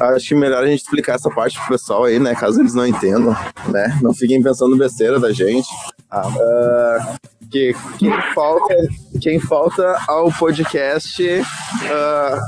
Acho 0.00 0.28
que 0.28 0.34
melhor 0.34 0.62
a 0.62 0.66
gente 0.66 0.82
explicar 0.82 1.14
essa 1.14 1.30
parte 1.30 1.58
pro 1.58 1.68
pessoal 1.68 2.04
aí, 2.04 2.18
né? 2.18 2.34
Caso 2.34 2.60
eles 2.60 2.74
não 2.74 2.86
entendam, 2.86 3.34
né? 3.68 3.98
Não 4.02 4.14
fiquem 4.14 4.42
pensando 4.42 4.76
besteira 4.76 5.18
da 5.18 5.32
gente. 5.32 5.68
Ah, 6.10 7.16
que 7.50 7.74
quem 7.98 8.12
falta, 8.34 8.74
quem 9.20 9.40
falta 9.40 9.98
ao 10.06 10.30
podcast 10.32 11.42
ah, 11.90 12.38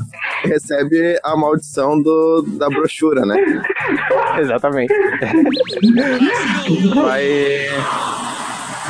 recebe 0.45 1.19
a 1.23 1.37
maldição 1.37 2.01
do, 2.01 2.43
da 2.43 2.69
brochura, 2.69 3.25
né? 3.25 3.37
Exatamente. 4.41 4.93
Vai, 6.95 7.69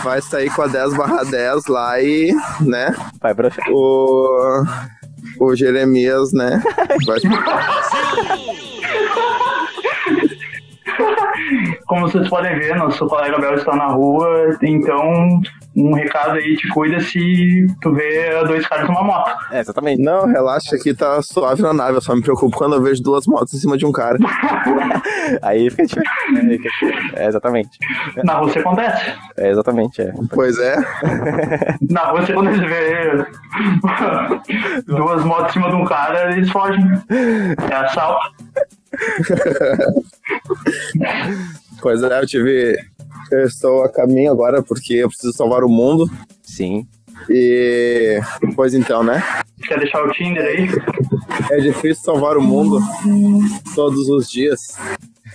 vai 0.03 0.23
sair 0.23 0.51
com 0.55 0.63
a 0.63 0.67
10 0.67 0.95
barra 0.95 1.25
10 1.25 1.67
lá 1.67 2.01
e, 2.01 2.35
né? 2.61 2.95
Vai, 3.21 3.35
broxa. 3.35 3.61
O, 3.71 4.65
o 5.39 5.55
Jeremias, 5.55 6.33
né? 6.33 6.63
Vai, 7.07 7.21
Como 11.87 12.03
vocês 12.03 12.29
podem 12.29 12.59
ver, 12.59 12.77
nosso 12.77 13.07
colega 13.07 13.39
Bel 13.39 13.55
está 13.55 13.75
na 13.77 13.87
rua, 13.89 14.57
então 14.63 15.41
um 15.77 15.95
recado 15.95 16.33
aí, 16.33 16.57
te 16.57 16.69
cuida 16.69 16.99
se 17.01 17.67
tu 17.81 17.93
vê 17.95 18.31
dois 18.47 18.67
caras 18.67 18.89
numa 18.89 19.03
moto. 19.05 19.31
É, 19.53 19.61
exatamente. 19.61 20.03
não, 20.03 20.27
relaxa, 20.27 20.75
aqui 20.77 20.93
tá 20.95 21.23
suave 21.23 21.63
na 21.63 21.73
nave. 21.73 21.97
Eu 21.97 22.01
só 22.01 22.15
me 22.15 22.23
preocupo 22.23 22.57
quando 22.57 22.75
eu 22.75 22.83
vejo 22.83 23.03
duas 23.03 23.27
motos 23.27 23.55
em 23.55 23.59
cima 23.59 23.77
de 23.79 23.87
um 23.87 23.93
cara. 23.93 24.19
Aí 25.43 25.71
fica 25.71 25.87
diferente. 25.87 26.33
né? 26.33 26.41
Aí 26.51 26.59
fica- 26.59 27.21
É, 27.21 27.27
exatamente. 27.29 27.71
Na 28.25 28.35
Rússia 28.35 28.61
acontece. 28.61 29.13
É, 29.37 29.51
exatamente, 29.51 30.03
é. 30.03 30.13
Pois 30.33 30.59
é. 30.59 30.77
Na 31.89 32.07
Rússia, 32.11 32.35
quando 32.35 32.49
eles 32.51 32.61
vê 32.69 33.25
duas 34.87 35.25
motos 35.25 35.51
em 35.51 35.53
cima 35.53 35.71
de 35.71 35.77
um 35.77 35.85
cara, 35.85 36.33
eles 36.33 36.51
fogem. 36.51 36.85
É 37.71 37.75
assalto. 37.77 38.29
Pois 41.83 42.03
é, 42.03 42.21
eu 42.21 42.27
tive. 42.27 42.77
Eu 43.33 43.47
estou 43.47 43.85
a 43.85 43.89
caminho 43.89 44.31
agora 44.31 44.63
porque 44.63 44.95
eu 44.95 45.09
preciso 45.09 45.33
salvar 45.33 45.65
o 45.65 45.69
mundo. 45.69 46.11
Sim. 46.43 46.87
E. 47.29 48.21
Pois 48.55 48.75
então, 48.75 49.03
né? 49.03 49.23
Quer 49.67 49.79
deixar 49.79 50.05
o 50.05 50.11
Tinder 50.13 50.45
aí? 50.45 50.69
É 51.51 51.61
difícil 51.61 52.03
salvar 52.05 52.37
o 52.37 52.43
mundo 52.43 52.81
todos 53.75 54.09
os 54.09 54.31
dias. 54.31 54.77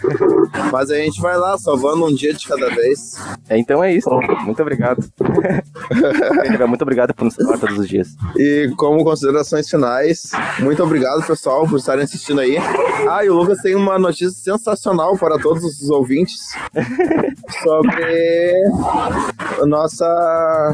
Mas 0.71 0.89
a 0.91 0.95
gente 0.95 1.21
vai 1.21 1.37
lá, 1.37 1.57
salvando 1.57 2.05
um 2.05 2.13
dia 2.13 2.33
de 2.33 2.47
cada 2.47 2.69
vez. 2.69 3.15
É, 3.49 3.57
então 3.57 3.83
é 3.83 3.93
isso. 3.93 4.09
Muito 4.43 4.61
obrigado. 4.61 5.03
Muito 6.67 6.81
obrigado 6.81 7.13
por 7.13 7.25
nos 7.25 7.35
salvar 7.35 7.59
todos 7.59 7.77
os 7.77 7.87
dias. 7.87 8.09
E 8.35 8.71
como 8.77 9.03
considerações 9.03 9.69
finais, 9.69 10.31
muito 10.59 10.81
obrigado, 10.83 11.25
pessoal, 11.25 11.67
por 11.67 11.77
estarem 11.77 12.03
assistindo 12.03 12.41
aí. 12.41 12.57
Ah, 13.09 13.23
e 13.23 13.29
o 13.29 13.35
Lucas 13.35 13.59
tem 13.59 13.75
uma 13.75 13.99
notícia 13.99 14.29
sensacional 14.29 15.17
para 15.17 15.37
todos 15.37 15.63
os 15.63 15.89
ouvintes 15.89 16.51
sobre 17.63 18.53
a 19.61 19.65
nossa 19.65 20.73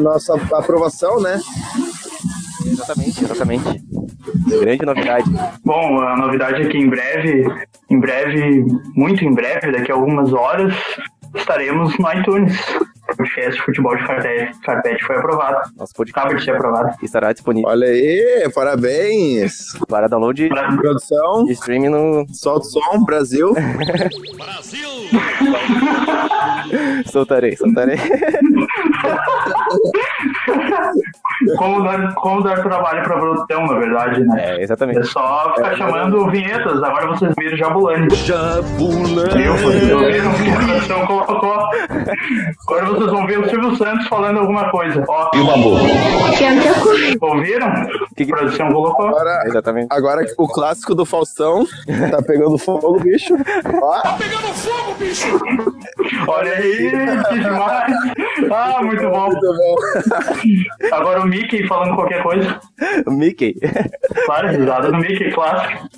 nossa 0.00 0.34
aprovação, 0.34 1.20
né? 1.20 1.40
Exatamente, 2.66 3.24
exatamente. 3.24 3.82
Grande 4.60 4.84
novidade. 4.84 5.30
Bom, 5.64 6.00
a 6.00 6.16
novidade 6.16 6.62
é 6.62 6.68
que 6.68 6.76
em 6.76 6.88
breve, 6.88 7.44
em 7.90 7.98
breve, 8.00 8.64
muito 8.94 9.24
em 9.24 9.32
breve, 9.34 9.72
daqui 9.72 9.90
a 9.90 9.94
algumas 9.94 10.32
horas, 10.32 10.74
estaremos 11.34 11.96
no 11.98 12.12
iTunes. 12.12 12.58
O 13.10 13.16
podcast 13.16 13.62
Futebol 13.62 13.96
de 13.96 14.06
Carpete, 14.06 14.60
Carpete 14.60 15.02
foi 15.06 15.16
aprovado. 15.16 15.70
Nosso 15.78 15.94
podcast 15.94 16.26
Acaba 16.26 16.38
de 16.38 16.44
ser 16.44 16.50
aprovado. 16.50 16.94
estará 17.02 17.32
disponível 17.32 17.70
Olha 17.70 17.86
aí, 17.86 18.50
parabéns! 18.54 19.72
para 19.88 20.08
download 20.08 20.46
Pra- 20.50 20.76
Produção, 20.76 21.48
e 21.48 21.52
streaming 21.52 21.88
no. 21.88 22.26
solta 22.34 22.66
o 22.66 22.70
som, 22.70 23.02
Brasil. 23.04 23.54
Soltarei, 27.10 27.56
soltarei. 27.56 27.96
Como 31.56 31.84
dar, 31.84 32.14
como 32.14 32.42
dar 32.42 32.60
trabalho 32.64 33.00
pra 33.04 33.16
produção, 33.16 33.64
na 33.66 33.78
verdade, 33.78 34.24
né? 34.24 34.44
É, 34.44 34.56
É 34.56 34.62
exatamente. 34.62 35.06
só 35.06 35.52
ficar 35.54 35.76
chamando 35.76 36.28
vinhetas. 36.30 36.82
Agora 36.82 37.06
vocês 37.06 37.32
viram 37.38 37.56
Jabulani. 37.56 38.08
Jabulani. 38.16 39.44
Eu, 39.44 39.56
vocês 39.56 39.92
ouviram 39.92 40.32
que 40.34 40.50
a 40.50 40.56
produção 40.56 41.06
colocou. 41.06 41.68
Agora 42.68 42.86
vocês 42.86 43.10
vão 43.12 43.24
ver 43.26 43.38
o 43.38 43.48
Silvio 43.48 43.76
Santos 43.76 44.08
falando 44.08 44.40
alguma 44.40 44.68
coisa. 44.70 45.04
Ó, 45.08 45.30
E 45.32 45.38
uma 45.40 45.56
boa. 45.58 45.80
ouviram? 47.20 47.72
Que 48.16 48.24
que- 48.26 48.32
A 48.32 48.36
produção 48.36 48.72
colocou. 48.72 49.06
Agora, 49.06 49.42
Exatamente. 49.46 49.88
agora 49.92 50.24
o 50.36 50.48
clássico 50.48 50.92
do 50.94 51.04
Faustão 51.06 51.64
tá 52.10 52.20
pegando 52.20 52.58
fogo, 52.58 52.98
bicho. 52.98 53.34
Ó, 53.80 54.02
Olha 56.26 56.52
aí, 56.52 56.90
que 57.28 57.38
demais. 57.38 57.94
Ah, 58.52 58.82
muito 58.82 59.02
bom. 59.10 59.26
muito 59.26 59.40
bom. 59.40 59.76
Agora 60.92 61.20
o 61.22 61.26
Mickey 61.26 61.66
falando 61.66 61.94
qualquer 61.94 62.22
coisa. 62.22 62.60
O 63.06 63.10
Mickey. 63.10 63.56
Claro, 64.26 64.48
risada 64.48 64.90
do 64.90 64.98
Mickey, 64.98 65.30
clássico. 65.32 65.88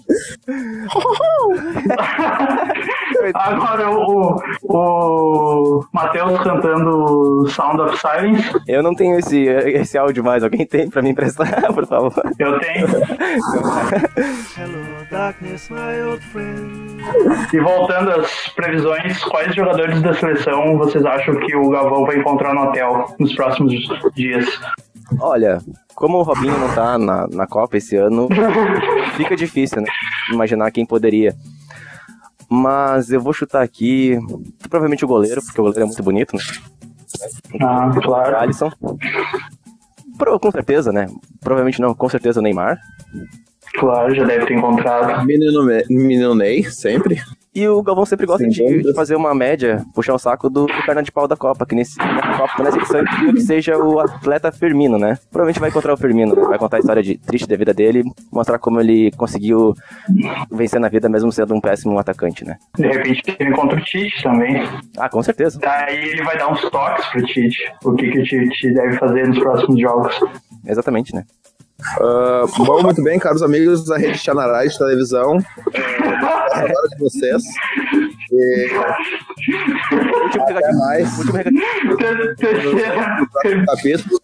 Agora 3.35 3.91
o, 3.91 4.37
o, 4.65 5.85
Matheus 5.93 6.41
cantando 6.41 7.47
Sound 7.49 7.83
of 7.83 7.99
Silence. 7.99 8.51
Eu 8.67 8.83
não 8.83 8.95
tenho 8.95 9.19
esse, 9.19 9.45
esse 9.47 9.99
áudio 9.99 10.25
mais. 10.25 10.43
Alguém 10.43 10.67
tem 10.67 10.89
pra 10.89 11.03
me 11.03 11.11
emprestar, 11.11 11.63
por 11.73 11.87
favor? 11.87 12.13
Eu 12.39 12.59
tenho. 12.61 12.87
Hello, 14.57 14.83
darkness, 15.11 15.69
my 15.71 16.01
old 16.09 16.25
friend. 16.27 17.03
E 17.53 17.61
voltando 17.61 18.11
às 18.11 18.49
previsões, 18.55 19.23
quais 19.25 19.55
jogadores 19.55 20.01
da 20.03 20.15
seleção 20.15 20.79
vocês 20.79 21.05
acham 21.05 21.35
que 21.37 21.55
o 21.57 21.69
Galvão 21.71 22.07
vai 22.07 22.17
encontrar 22.17 22.55
no 22.55 22.63
hotel 22.63 23.15
nos 23.19 23.35
próximos 23.35 23.75
dias? 24.15 24.47
Olha, 25.19 25.59
como 25.95 26.19
o 26.19 26.23
Robinho 26.23 26.59
não 26.59 26.75
tá 26.75 26.99
na, 26.99 27.27
na 27.29 27.47
Copa 27.47 27.77
esse 27.77 27.97
ano, 27.97 28.29
fica 29.17 29.37
difícil, 29.37 29.81
né? 29.83 29.89
Imaginar 30.33 30.71
quem 30.71 30.87
poderia. 30.87 31.35
Mas 32.49 33.11
eu 33.11 33.21
vou 33.21 33.33
chutar 33.33 33.63
aqui, 33.63 34.19
provavelmente 34.69 35.05
o 35.05 35.09
goleiro, 35.09 35.41
porque 35.43 35.61
o 35.61 35.65
goleiro 35.65 35.83
é 35.83 35.87
muito 35.87 36.03
bonito, 36.03 36.37
né? 36.37 36.43
Ah, 37.61 37.91
claro. 38.03 38.37
Alisson. 38.39 38.71
Pro- 40.19 40.39
com 40.41 40.51
certeza, 40.51 40.93
né? 40.93 41.07
Provavelmente 41.41 41.81
não, 41.81 41.95
com 41.95 42.09
certeza 42.09 42.41
o 42.41 42.43
Neymar. 42.43 42.79
Claro, 43.75 44.15
já 44.15 44.25
deve 44.25 44.47
ter 44.47 44.55
encontrado. 44.55 45.25
Menino, 45.27 45.63
Me- 45.65 45.85
menino 45.89 46.35
Ney, 46.35 46.65
sempre. 46.65 47.21
E 47.53 47.67
o 47.67 47.83
Galvão 47.83 48.07
sempre 48.07 48.27
gosta 48.27 48.45
Sem 48.45 48.51
de, 48.53 48.83
de 48.83 48.95
fazer 48.95 49.17
uma 49.17 49.35
média, 49.35 49.85
puxar 49.93 50.15
o 50.15 50.19
saco 50.21 50.49
do, 50.49 50.67
do 50.67 50.87
perna 50.87 51.03
de 51.03 51.11
pau 51.11 51.27
da 51.27 51.37
Copa, 51.37 51.67
que 51.67 51.75
nesse, 51.75 51.99
na 51.99 52.39
Copa, 52.39 52.63
nessa 52.63 52.79
edição, 52.79 53.05
que 53.35 53.41
seja 53.41 53.77
o 53.77 53.99
atleta 53.99 54.53
Firmino, 54.53 54.99
né? 54.99 55.19
Provavelmente 55.33 55.59
vai 55.59 55.69
encontrar 55.69 55.93
o 55.95 55.97
Firmino, 55.97 56.37
né? 56.37 56.43
vai 56.43 56.59
contar 56.59 56.77
a 56.77 56.81
história 56.81 57.03
de, 57.03 57.19
triste 57.19 57.49
da 57.49 57.57
vida 57.57 57.75
dele, 57.75 58.05
mostrar 58.33 58.57
como 58.61 58.81
ele 58.81 59.11
conseguiu 59.17 59.75
vencer 60.49 60.79
na 60.81 60.89
vida 60.89 61.09
mesmo 61.09 61.33
sendo 61.33 61.53
um 61.53 61.61
péssimo 61.61 61.99
atacante, 61.99 62.45
né? 62.45 62.57
De 62.77 62.87
repente 62.87 63.37
ele 63.41 63.51
encontra 63.51 63.77
o 63.79 63.83
Tite 63.83 64.23
também. 64.23 64.63
Ah, 64.97 65.09
com 65.09 65.21
certeza. 65.21 65.59
Daí 65.61 66.11
ele 66.11 66.23
vai 66.23 66.39
dar 66.39 66.53
uns 66.53 66.61
toques 66.71 67.05
pro 67.07 67.25
Tite. 67.25 67.65
O 67.85 67.95
que, 67.95 68.11
que 68.13 68.19
o 68.21 68.23
Tite 68.23 68.73
deve 68.75 68.97
fazer 68.97 69.27
nos 69.27 69.39
próximos 69.41 69.81
jogos. 69.81 70.15
Exatamente, 70.65 71.13
né? 71.15 71.25
Ah, 72.01 72.45
bom, 72.59 72.83
muito 72.83 73.03
bem, 73.03 73.19
caros 73.19 73.43
amigos 73.43 73.85
da 73.85 73.97
Rede 73.99 74.19
Chanarai 74.19 74.69
de 74.69 74.79
televisão. 74.79 75.39
É, 75.75 75.81
agora 76.59 76.89
de 76.89 76.99
vocês. 76.99 77.43
E 78.33 78.71
Último 80.25 80.45
até 80.45 80.55
recadinho. 80.55 80.79
mais. 80.79 81.19
Último 81.19 81.37
recadinho. 81.37 81.67
Capítulo. 83.67 84.21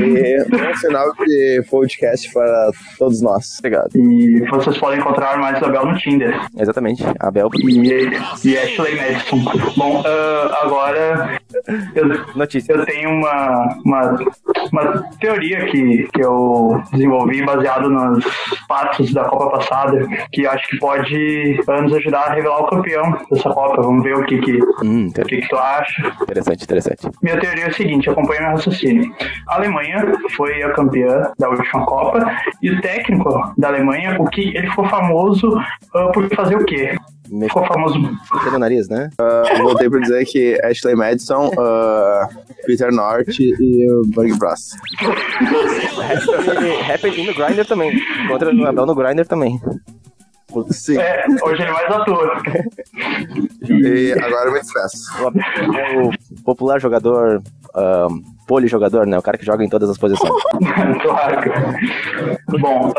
E 0.00 0.44
bom 0.48 0.74
final 0.76 1.12
de 1.26 1.64
podcast 1.70 2.32
para 2.32 2.70
todos 2.98 3.20
nós. 3.20 3.58
Obrigado. 3.58 3.90
E 3.96 4.40
vocês 4.48 4.78
podem 4.78 5.00
encontrar 5.00 5.36
mais 5.38 5.56
Isabel 5.56 5.86
no 5.86 5.98
Tinder. 5.98 6.40
Exatamente. 6.58 7.02
Abel. 7.20 7.50
E, 7.58 8.10
e 8.44 8.56
Ashley 8.58 8.94
Madison. 8.96 9.38
Bom, 9.76 10.02
ah, 10.06 10.60
agora 10.62 11.40
eu, 11.94 12.04
Notícia. 12.36 12.72
eu 12.72 12.84
tenho 12.84 13.10
uma, 13.10 13.68
uma, 13.84 14.18
uma 14.72 15.02
teoria 15.20 15.66
que, 15.66 16.08
que 16.12 16.24
eu 16.24 16.82
desenvolvi 16.92 17.44
baseado 17.44 17.88
nos 17.90 18.24
fatos 18.68 19.12
da 19.12 19.24
Copa 19.24 19.50
passada, 19.58 20.06
que 20.32 20.46
acho 20.46 20.68
que 20.68 20.78
pode 20.78 21.60
nos 21.82 21.92
ajudar 21.94 22.20
a 22.28 22.32
revelar 22.34 22.60
o 22.60 22.66
campeão 22.68 23.16
dessa 23.30 23.50
Copa. 23.50 23.82
Vamos 23.82 24.02
ver 24.02 24.16
o 24.16 24.24
que, 24.24 24.38
que, 24.38 24.58
Hum, 24.82 25.08
o 25.08 25.24
que, 25.24 25.40
que 25.40 25.48
tu 25.48 25.56
acha. 25.56 26.12
interessante, 26.22 26.64
interessante. 26.64 27.08
Minha 27.22 27.38
teoria 27.38 27.64
é 27.64 27.68
a 27.68 27.72
seguinte, 27.72 28.08
acompanha 28.10 28.40
meu 28.42 28.50
raciocínio. 28.52 29.14
A 29.48 29.56
Alemanha 29.56 30.12
foi 30.36 30.62
a 30.62 30.70
campeã 30.72 31.32
da 31.38 31.48
última 31.48 31.84
Copa 31.86 32.24
e 32.62 32.70
o 32.70 32.80
técnico 32.80 33.52
da 33.56 33.68
Alemanha, 33.68 34.16
o 34.20 34.24
que 34.26 34.56
ele 34.56 34.68
ficou 34.68 34.86
famoso 34.88 35.58
ah, 35.94 36.06
por 36.12 36.28
fazer 36.34 36.56
o 36.56 36.64
quê? 36.64 36.96
Ficou 37.28 37.66
famoso 37.66 37.98
Mexer 37.98 38.52
no 38.52 38.58
nariz, 38.58 38.88
né? 38.88 39.10
Ah, 39.18 39.42
voltei 39.62 39.88
para 39.88 40.00
dizer 40.00 40.24
que 40.26 40.60
Ashley 40.62 40.94
Madison, 40.94 41.50
ah, 41.58 42.28
Peter 42.66 42.92
North 42.92 43.38
e 43.38 43.90
o 43.90 44.02
Bug 44.08 44.38
Brass. 44.38 44.70
Rapper 46.86 47.18
e 47.18 47.26
no 47.26 47.34
Grindr 47.34 47.64
também. 47.66 47.92
Encontra 48.24 48.54
o 48.54 48.66
Abel 48.66 48.86
no 48.86 48.94
Grindr 48.94 49.26
também. 49.26 49.58
Sim, 50.70 50.98
É, 50.98 51.24
hoje 51.42 51.62
ele 51.62 51.72
mais 51.72 51.90
atua. 51.90 52.42
e 53.68 54.12
agora 54.12 54.48
eu 54.48 54.52
me 54.52 54.60
despeço. 54.60 55.10
O 55.24 55.76
é 55.76 55.98
o 56.06 56.10
popular 56.44 56.80
jogador 56.80 57.42
ahn, 57.74 58.20
polijogador, 58.46 59.06
né? 59.06 59.18
O 59.18 59.22
cara 59.22 59.38
que 59.38 59.44
joga 59.44 59.64
em 59.64 59.68
todas 59.68 59.88
as 59.90 59.98
posições. 59.98 60.32
claro. 61.02 61.52
Bom, 62.60 62.92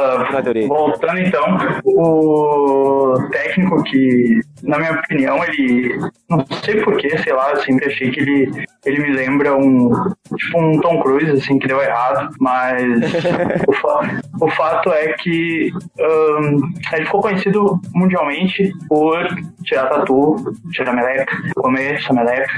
teoria. 0.43 0.67
voltando 0.67 1.19
então, 1.19 1.57
o 1.85 3.17
técnico 3.31 3.83
que, 3.83 4.39
na 4.63 4.77
minha 4.79 4.93
opinião, 4.93 5.43
ele. 5.45 5.97
Não 6.29 6.45
sei 6.63 6.81
porquê, 6.83 7.17
sei 7.19 7.33
lá, 7.33 7.51
eu 7.51 7.57
sempre 7.61 7.85
achei 7.87 8.11
que 8.11 8.19
ele, 8.19 8.65
ele 8.85 8.99
me 9.01 9.11
lembra 9.15 9.55
um. 9.55 9.91
Tipo 10.37 10.59
um 10.61 10.79
Tom 10.81 11.01
Cruise, 11.01 11.31
assim, 11.31 11.57
que 11.59 11.67
deu 11.67 11.81
errado, 11.81 12.29
mas 12.39 12.83
o, 13.67 13.73
fa- 13.73 14.21
o 14.41 14.49
fato 14.51 14.91
é 14.91 15.13
que 15.13 15.69
ahn, 15.99 16.57
ele 16.93 17.05
ficou 17.05 17.21
conhecido 17.21 17.79
mundialmente 17.93 18.71
por 18.87 19.25
tirar 19.63 19.87
tatu, 19.89 20.35
tirar 20.71 20.93
meleca, 20.93 21.37
comer 21.55 21.95
essa 21.95 22.13
meleca. 22.13 22.49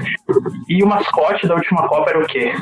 E 0.70 0.84
o 0.84 0.88
mascote 0.88 1.48
da 1.48 1.56
última 1.56 1.88
Copa 1.88 2.10
era 2.10 2.20
o 2.20 2.28
quê? 2.28 2.54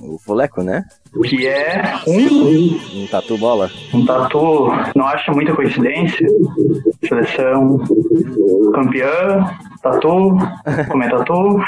O 0.00 0.18
Fuleco, 0.18 0.62
né? 0.62 0.84
Que 1.24 1.46
é 1.46 1.94
um 2.06 3.02
Um 3.02 3.06
tatu 3.06 3.36
bola. 3.36 3.70
um 3.92 4.04
tatu, 4.04 4.68
não 4.94 5.06
acho 5.06 5.32
muita 5.32 5.54
coincidência. 5.54 6.26
Seleção 7.06 7.78
campeã, 8.74 9.44
tatu, 9.82 10.36
comer 10.88 11.10
tatu. 11.10 11.62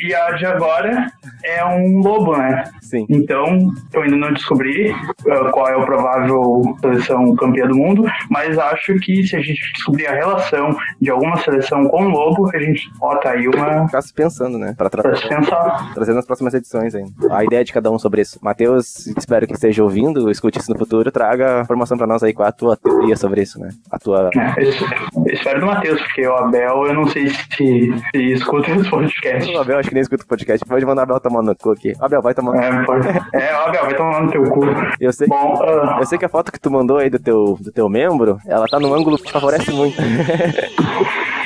E 0.00 0.14
a 0.14 0.32
de 0.32 0.46
agora 0.46 1.06
é 1.44 1.64
um 1.64 2.00
lobo, 2.00 2.36
né? 2.36 2.64
Sim. 2.80 3.06
Então, 3.08 3.70
eu 3.92 4.02
ainda 4.02 4.16
não 4.16 4.32
descobri 4.32 4.90
uh, 4.90 5.50
qual 5.52 5.68
é 5.68 5.76
o 5.76 5.84
provável 5.84 6.62
seleção 6.80 7.34
campeã 7.36 7.66
do 7.66 7.76
mundo, 7.76 8.04
mas 8.30 8.58
acho 8.58 8.94
que 8.96 9.26
se 9.26 9.36
a 9.36 9.40
gente 9.40 9.60
descobrir 9.74 10.06
a 10.06 10.14
relação 10.14 10.76
de 11.00 11.10
alguma 11.10 11.36
seleção 11.38 11.86
com 11.88 12.04
o 12.04 12.08
lobo, 12.08 12.50
a 12.54 12.58
gente 12.58 12.90
bota 12.98 13.30
aí 13.30 13.46
uma 13.48 13.86
Ficar 13.86 14.02
se 14.02 14.12
pensando, 14.12 14.58
né? 14.58 14.74
Pra 14.76 14.90
pra 14.90 15.14
se 15.16 15.28
pensar. 15.28 15.92
Trazer 15.94 16.14
nas 16.14 16.26
próximas 16.26 16.54
edições 16.54 16.94
ainda. 16.94 17.10
A 17.30 17.44
ideia 17.44 17.64
de 17.64 17.72
cada 17.72 17.90
um 17.90 17.98
sobre 17.98 18.22
isso. 18.22 18.38
Matheus, 18.42 19.06
espero 19.06 19.46
que 19.46 19.54
esteja 19.54 19.82
ouvindo, 19.82 20.30
escute 20.30 20.58
isso 20.58 20.72
no 20.72 20.78
futuro, 20.78 21.10
traga 21.10 21.60
informação 21.62 21.96
pra 21.96 22.06
nós 22.06 22.22
aí 22.22 22.32
com 22.32 22.42
a 22.42 22.52
tua 22.52 22.76
teoria 22.76 23.16
sobre 23.16 23.42
isso, 23.42 23.60
né? 23.60 23.70
A 23.90 23.98
tua. 23.98 24.30
É, 24.34 24.62
eu 24.62 25.32
espero 25.32 25.60
do 25.60 25.66
Matheus, 25.66 26.00
porque 26.02 26.26
o 26.26 26.34
Abel, 26.34 26.86
eu 26.86 26.94
não 26.94 27.06
sei 27.06 27.28
se, 27.28 27.37
se 27.56 27.92
escuta 28.32 28.70
esse 28.70 28.88
podcast. 28.88 29.54
O 29.54 29.60
Abel, 29.60 29.78
acho 29.78 29.88
que 29.88 29.94
nem 29.94 30.02
escuta 30.02 30.24
o 30.24 30.26
podcast. 30.26 30.64
Pode 30.66 30.84
mandar 30.84 31.02
o 31.02 31.04
Abel 31.04 31.20
tomar 31.20 31.42
no 31.42 31.56
cu 31.56 31.72
aqui. 31.72 31.92
Abel, 32.00 32.22
vai 32.22 32.34
tomar 32.34 32.52
no 32.52 32.60
É, 32.60 32.84
pode. 32.84 33.08
É, 33.34 33.52
Abel, 33.52 33.82
vai 33.82 33.94
tomar 33.94 34.22
no 34.22 34.30
teu 34.30 34.42
cu. 34.44 34.60
Eu 35.00 35.12
sei, 35.12 35.26
Bom, 35.26 35.60
ah, 35.62 35.98
eu 36.00 36.06
sei 36.06 36.18
que 36.18 36.24
a 36.24 36.28
foto 36.28 36.52
que 36.52 36.60
tu 36.60 36.70
mandou 36.70 36.98
aí 36.98 37.10
do 37.10 37.18
teu, 37.18 37.56
do 37.60 37.72
teu 37.72 37.88
membro, 37.88 38.38
ela 38.46 38.66
tá 38.66 38.78
num 38.78 38.94
ângulo 38.94 39.16
que 39.18 39.24
te 39.24 39.32
favorece 39.32 39.70
muito. 39.70 39.96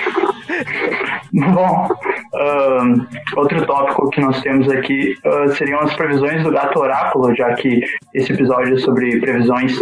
bom 1.32 1.88
ahn, 2.34 3.06
outro 3.36 3.64
tópico 3.66 4.10
que 4.10 4.20
nós 4.20 4.40
temos 4.42 4.68
aqui 4.70 5.14
ah, 5.24 5.48
seriam 5.56 5.80
as 5.80 5.94
previsões 5.94 6.42
do 6.42 6.50
gato 6.50 6.78
oráculo, 6.78 7.34
já 7.34 7.54
que 7.54 7.80
esse 8.14 8.32
episódio 8.32 8.74
é 8.74 8.78
sobre 8.78 9.18
previsões. 9.20 9.78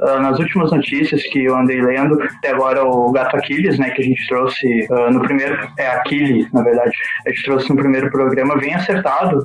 Ah, 0.00 0.20
nas 0.20 0.38
últimas 0.38 0.70
notícias 0.70 1.22
que 1.24 1.44
eu 1.44 1.56
andei 1.56 1.80
lendo, 1.80 2.20
até 2.38 2.50
agora 2.50 2.84
o 2.84 3.10
gato 3.12 3.36
Aquiles, 3.36 3.78
né, 3.78 3.90
que 3.90 4.02
a 4.02 4.04
gente 4.04 4.26
trouxe 4.28 4.86
ah, 4.90 5.10
no 5.10 5.20
primeiro, 5.22 5.56
é 5.78 5.86
Aquiles, 5.88 6.50
na 6.52 6.62
verdade, 6.62 6.92
a 7.26 7.30
gente 7.30 7.44
trouxe 7.44 7.70
no 7.70 7.76
primeiro 7.76 8.10
programa, 8.10 8.56
vem 8.58 8.74
acertado. 8.74 9.44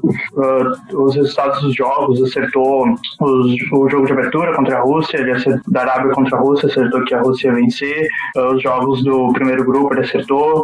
Os 0.93 1.15
resultados 1.15 1.61
dos 1.61 1.75
jogos, 1.75 2.21
acertou 2.21 2.85
os- 3.21 3.71
o 3.71 3.89
jogo 3.89 4.05
de 4.05 4.13
abertura 4.13 4.53
contra 4.55 4.77
a 4.77 4.81
Rússia, 4.81 5.17
ele 5.17 5.31
acertou, 5.31 5.61
da 5.71 5.81
Arábia 5.81 6.11
contra 6.13 6.37
a 6.37 6.39
Rússia, 6.41 6.67
acertou 6.69 7.03
que 7.05 7.13
a 7.13 7.21
Rússia 7.21 7.47
ia 7.47 7.53
vencer, 7.55 8.07
os 8.53 8.61
jogos 8.61 9.03
do 9.03 9.31
primeiro 9.33 9.63
grupo 9.65 9.93
ele 9.93 10.01
acertou, 10.01 10.63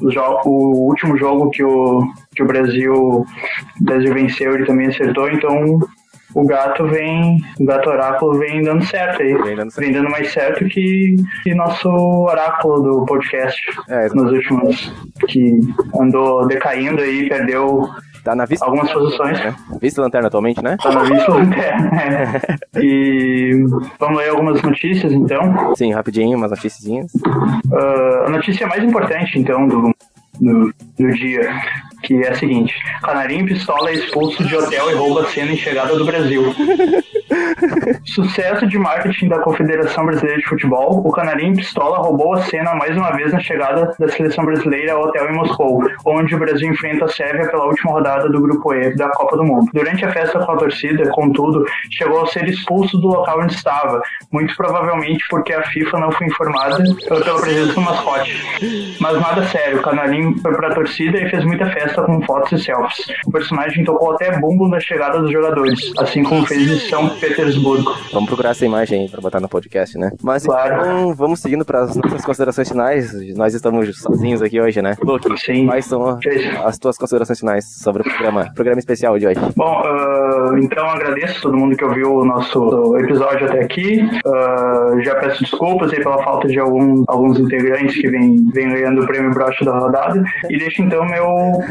o, 0.00 0.88
último 0.88 1.16
jogo 1.16 1.50
que 1.50 1.62
o, 1.62 2.02
que 2.34 2.42
o 2.42 2.46
Brasil, 2.46 2.94
o 2.94 3.26
Brasil 3.80 4.12
venceu, 4.14 4.54
ele 4.54 4.66
também 4.66 4.88
acertou, 4.88 5.30
então 5.30 5.80
o 6.34 6.46
gato 6.46 6.86
vem, 6.86 7.38
o 7.60 7.64
gato 7.64 7.90
oráculo 7.90 8.38
vem 8.38 8.62
dando 8.62 8.84
certo 8.84 9.22
aí. 9.22 9.34
Vem 9.34 9.56
dando 9.56 9.70
certo. 9.70 9.84
Vem 9.84 9.92
dando 9.92 10.10
mais 10.10 10.32
certo 10.32 10.64
que, 10.66 11.16
que 11.42 11.54
nosso 11.54 11.88
oráculo 11.88 12.82
do 12.82 13.04
podcast 13.04 13.60
É, 13.88 14.08
nos 14.14 14.32
últimos, 14.32 14.92
que 15.28 15.60
andou 15.98 16.46
decaindo 16.46 17.02
aí, 17.02 17.28
perdeu 17.28 17.88
tá 18.24 18.34
na 18.34 18.44
vista. 18.44 18.64
algumas 18.64 18.90
posições. 18.92 19.38
Né? 19.38 19.54
Vista 19.80 20.02
lanterna 20.02 20.28
atualmente, 20.28 20.62
né? 20.62 20.76
Tá 20.82 20.92
na 20.92 21.02
vista 21.02 21.30
lanterna? 21.32 21.90
E 22.82 23.52
vamos 23.98 24.18
ler 24.18 24.30
algumas 24.30 24.62
notícias 24.62 25.12
então. 25.12 25.74
Sim, 25.76 25.92
rapidinho, 25.92 26.36
umas 26.36 26.50
noticiazinhas. 26.50 27.12
Ah, 27.72 28.24
a 28.26 28.30
notícia 28.30 28.66
mais 28.66 28.82
importante, 28.82 29.38
então, 29.38 29.68
do, 29.68 29.94
do, 30.40 30.74
do 30.98 31.12
dia, 31.12 31.54
que 32.02 32.14
é 32.22 32.30
a 32.30 32.34
seguinte: 32.34 32.74
Canarinho 33.02 33.46
Pistola 33.46 33.90
é 33.90 33.94
expulso 33.94 34.42
de 34.44 34.56
hotel 34.56 34.90
e 34.90 34.94
rouba 34.94 35.26
cena 35.26 35.52
em 35.52 35.56
chegada 35.56 35.94
do 35.96 36.04
Brasil. 36.04 36.54
Sucesso 38.04 38.66
de 38.66 38.78
marketing 38.78 39.28
da 39.28 39.38
Confederação 39.38 40.06
Brasileira 40.06 40.40
de 40.40 40.48
Futebol, 40.48 41.02
o 41.04 41.12
Canarinho 41.12 41.56
Pistola 41.56 41.98
roubou 41.98 42.34
a 42.34 42.42
cena 42.42 42.74
mais 42.74 42.96
uma 42.96 43.12
vez 43.12 43.32
na 43.32 43.40
chegada 43.40 43.94
da 43.98 44.08
seleção 44.08 44.44
brasileira 44.44 44.92
ao 44.92 45.02
hotel 45.02 45.30
em 45.30 45.36
Moscou, 45.36 45.82
onde 46.04 46.34
o 46.34 46.38
Brasil 46.38 46.70
enfrenta 46.70 47.04
a 47.04 47.08
Sérvia 47.08 47.48
pela 47.48 47.66
última 47.66 47.92
rodada 47.92 48.28
do 48.28 48.40
Grupo 48.40 48.74
E 48.74 48.94
da 48.96 49.08
Copa 49.10 49.36
do 49.36 49.44
Mundo. 49.44 49.70
Durante 49.72 50.04
a 50.04 50.12
festa 50.12 50.38
com 50.38 50.52
a 50.52 50.56
torcida, 50.56 51.08
contudo, 51.10 51.64
chegou 51.90 52.22
a 52.22 52.26
ser 52.26 52.48
expulso 52.48 52.98
do 52.98 53.08
local 53.08 53.40
onde 53.40 53.54
estava, 53.54 54.02
muito 54.30 54.54
provavelmente 54.56 55.24
porque 55.30 55.52
a 55.52 55.62
FIFA 55.62 55.98
não 55.98 56.12
foi 56.12 56.26
informada 56.26 56.82
pela 57.08 57.40
presença 57.40 57.72
do 57.74 57.80
mascote. 57.80 58.42
Mas 59.00 59.20
nada 59.20 59.44
sério, 59.46 59.78
o 59.78 59.82
Canarinho 59.82 60.38
foi 60.40 60.54
pra 60.54 60.74
torcida 60.74 61.18
e 61.18 61.30
fez 61.30 61.44
muita 61.44 61.66
festa 61.70 62.02
com 62.02 62.20
fotos 62.22 62.52
e 62.52 62.64
selfies. 62.64 63.06
O 63.26 63.32
personagem 63.32 63.84
tocou 63.84 64.12
até 64.12 64.38
bumbo 64.38 64.68
na 64.68 64.80
chegada 64.80 65.20
dos 65.20 65.30
jogadores, 65.30 65.92
assim 65.98 66.22
como 66.22 66.46
fez 66.46 66.70
em 66.70 66.88
São 66.88 67.08
Petersburgo. 67.22 67.94
Vamos 68.12 68.28
procurar 68.28 68.50
essa 68.50 68.66
imagem 68.66 69.02
aí 69.02 69.08
pra 69.08 69.20
botar 69.20 69.38
no 69.40 69.48
podcast, 69.48 69.96
né? 69.96 70.10
Mas 70.22 70.44
Claro. 70.44 70.74
então, 70.80 71.14
vamos 71.14 71.38
seguindo 71.40 71.64
para 71.64 71.82
as 71.82 71.94
nossas 71.96 72.24
considerações 72.24 72.68
finais. 72.68 73.12
Nós 73.36 73.54
estamos 73.54 73.96
sozinhos 74.00 74.42
aqui 74.42 74.60
hoje, 74.60 74.82
né? 74.82 74.96
Luke, 75.02 75.28
Sim. 75.38 75.66
quais 75.66 75.84
são 75.86 76.18
as 76.64 76.78
tuas 76.78 76.98
considerações 76.98 77.38
finais 77.38 77.64
sobre 77.80 78.02
o 78.02 78.04
programa, 78.04 78.50
programa 78.54 78.78
especial 78.80 79.16
de 79.18 79.26
hoje? 79.28 79.40
Bom, 79.56 79.82
ah, 79.84 80.50
então 80.60 80.84
agradeço 80.88 81.38
a 81.38 81.42
todo 81.42 81.56
mundo 81.56 81.76
que 81.76 81.84
ouviu 81.84 82.12
o 82.12 82.24
nosso 82.24 82.96
episódio 82.98 83.46
até 83.46 83.60
aqui. 83.62 84.00
Ah, 84.26 84.96
já 85.02 85.14
peço 85.16 85.42
desculpas 85.44 85.92
aí 85.92 86.02
pela 86.02 86.22
falta 86.24 86.48
de 86.48 86.58
algum, 86.58 87.04
alguns 87.06 87.38
integrantes 87.38 87.94
que 88.00 88.08
vêm 88.10 88.36
vem 88.52 88.68
ganhando 88.68 89.02
o 89.02 89.06
prêmio 89.06 89.30
broche 89.32 89.64
da 89.64 89.78
rodada. 89.78 90.22
E 90.50 90.58
deixo 90.58 90.82
então 90.82 91.04
meu 91.04 91.24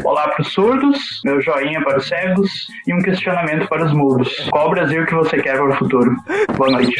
olá 0.04 0.28
para 0.28 0.40
os 0.42 0.52
surdos, 0.52 1.20
meu 1.24 1.40
joinha 1.42 1.82
para 1.84 1.98
os 1.98 2.08
cegos 2.08 2.66
e 2.86 2.94
um 2.94 2.98
questionamento 3.02 3.68
para 3.68 3.84
os 3.84 3.92
mudos. 3.92 4.48
Qual 4.50 4.68
o 4.68 4.70
Brasil 4.70 5.04
que 5.06 5.14
você 5.14 5.31
quer 5.40 5.56
para 5.56 5.70
o 5.70 5.74
futuro? 5.74 6.16
Boa 6.56 6.70
noite. 6.70 6.96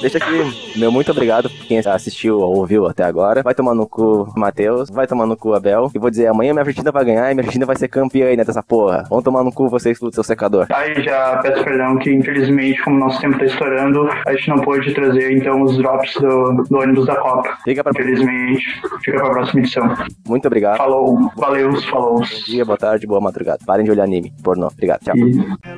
Deixa 0.00 0.18
aqui, 0.18 0.78
meu 0.78 0.92
muito 0.92 1.10
obrigado 1.10 1.50
por 1.50 1.66
quem 1.66 1.78
assistiu 1.80 2.38
ou 2.38 2.56
ouviu 2.56 2.86
até 2.86 3.02
agora. 3.02 3.42
Vai 3.42 3.54
tomar 3.54 3.74
no 3.74 3.86
cu 3.86 4.32
Matheus, 4.36 4.88
vai 4.88 5.08
tomar 5.08 5.26
no 5.26 5.36
cu 5.36 5.54
Abel. 5.54 5.90
E 5.92 5.98
vou 5.98 6.08
dizer, 6.08 6.26
amanhã 6.26 6.52
minha 6.52 6.62
Argentina 6.62 6.92
vai 6.92 7.04
ganhar 7.04 7.30
e 7.30 7.34
minha 7.34 7.42
Argentina 7.42 7.66
vai 7.66 7.74
ser 7.74 7.88
campeã 7.88 8.28
aí 8.28 8.36
né, 8.36 8.44
dessa 8.44 8.62
porra. 8.62 9.04
Vão 9.10 9.20
tomar 9.20 9.42
no 9.42 9.52
cu 9.52 9.68
vocês 9.68 9.98
do 9.98 10.12
seu 10.14 10.22
secador. 10.22 10.66
Aí 10.70 11.02
já 11.02 11.38
peço 11.38 11.64
perdão 11.64 11.98
que 11.98 12.12
infelizmente, 12.12 12.80
como 12.82 12.98
nosso 12.98 13.20
tempo 13.20 13.34
está 13.34 13.46
estourando, 13.46 14.08
a 14.24 14.32
gente 14.34 14.48
não 14.48 14.58
pôde 14.60 14.94
trazer 14.94 15.32
então 15.32 15.62
os 15.62 15.76
drops 15.76 16.14
do, 16.14 16.62
do 16.62 16.78
ônibus 16.78 17.06
da 17.06 17.16
Copa. 17.16 17.58
Fica 17.64 17.82
pra... 17.82 17.90
Infelizmente, 17.90 18.64
fica 19.02 19.18
para 19.18 19.26
a 19.26 19.30
próxima 19.30 19.60
edição. 19.60 19.96
Muito 20.28 20.46
obrigado. 20.46 20.76
Falou, 20.76 21.30
valeu, 21.36 21.74
falou. 21.82 22.20
Bom 22.20 22.24
dia, 22.46 22.64
boa 22.64 22.78
tarde, 22.78 23.06
boa 23.06 23.20
madrugada. 23.20 23.58
Parem 23.66 23.84
de 23.84 23.90
olhar 23.90 24.04
anime, 24.04 24.32
pornô. 24.44 24.68
Obrigado, 24.68 25.00
tchau. 25.00 25.16
E 25.16 25.77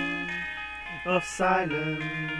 of 1.05 1.25
silence. 1.25 2.30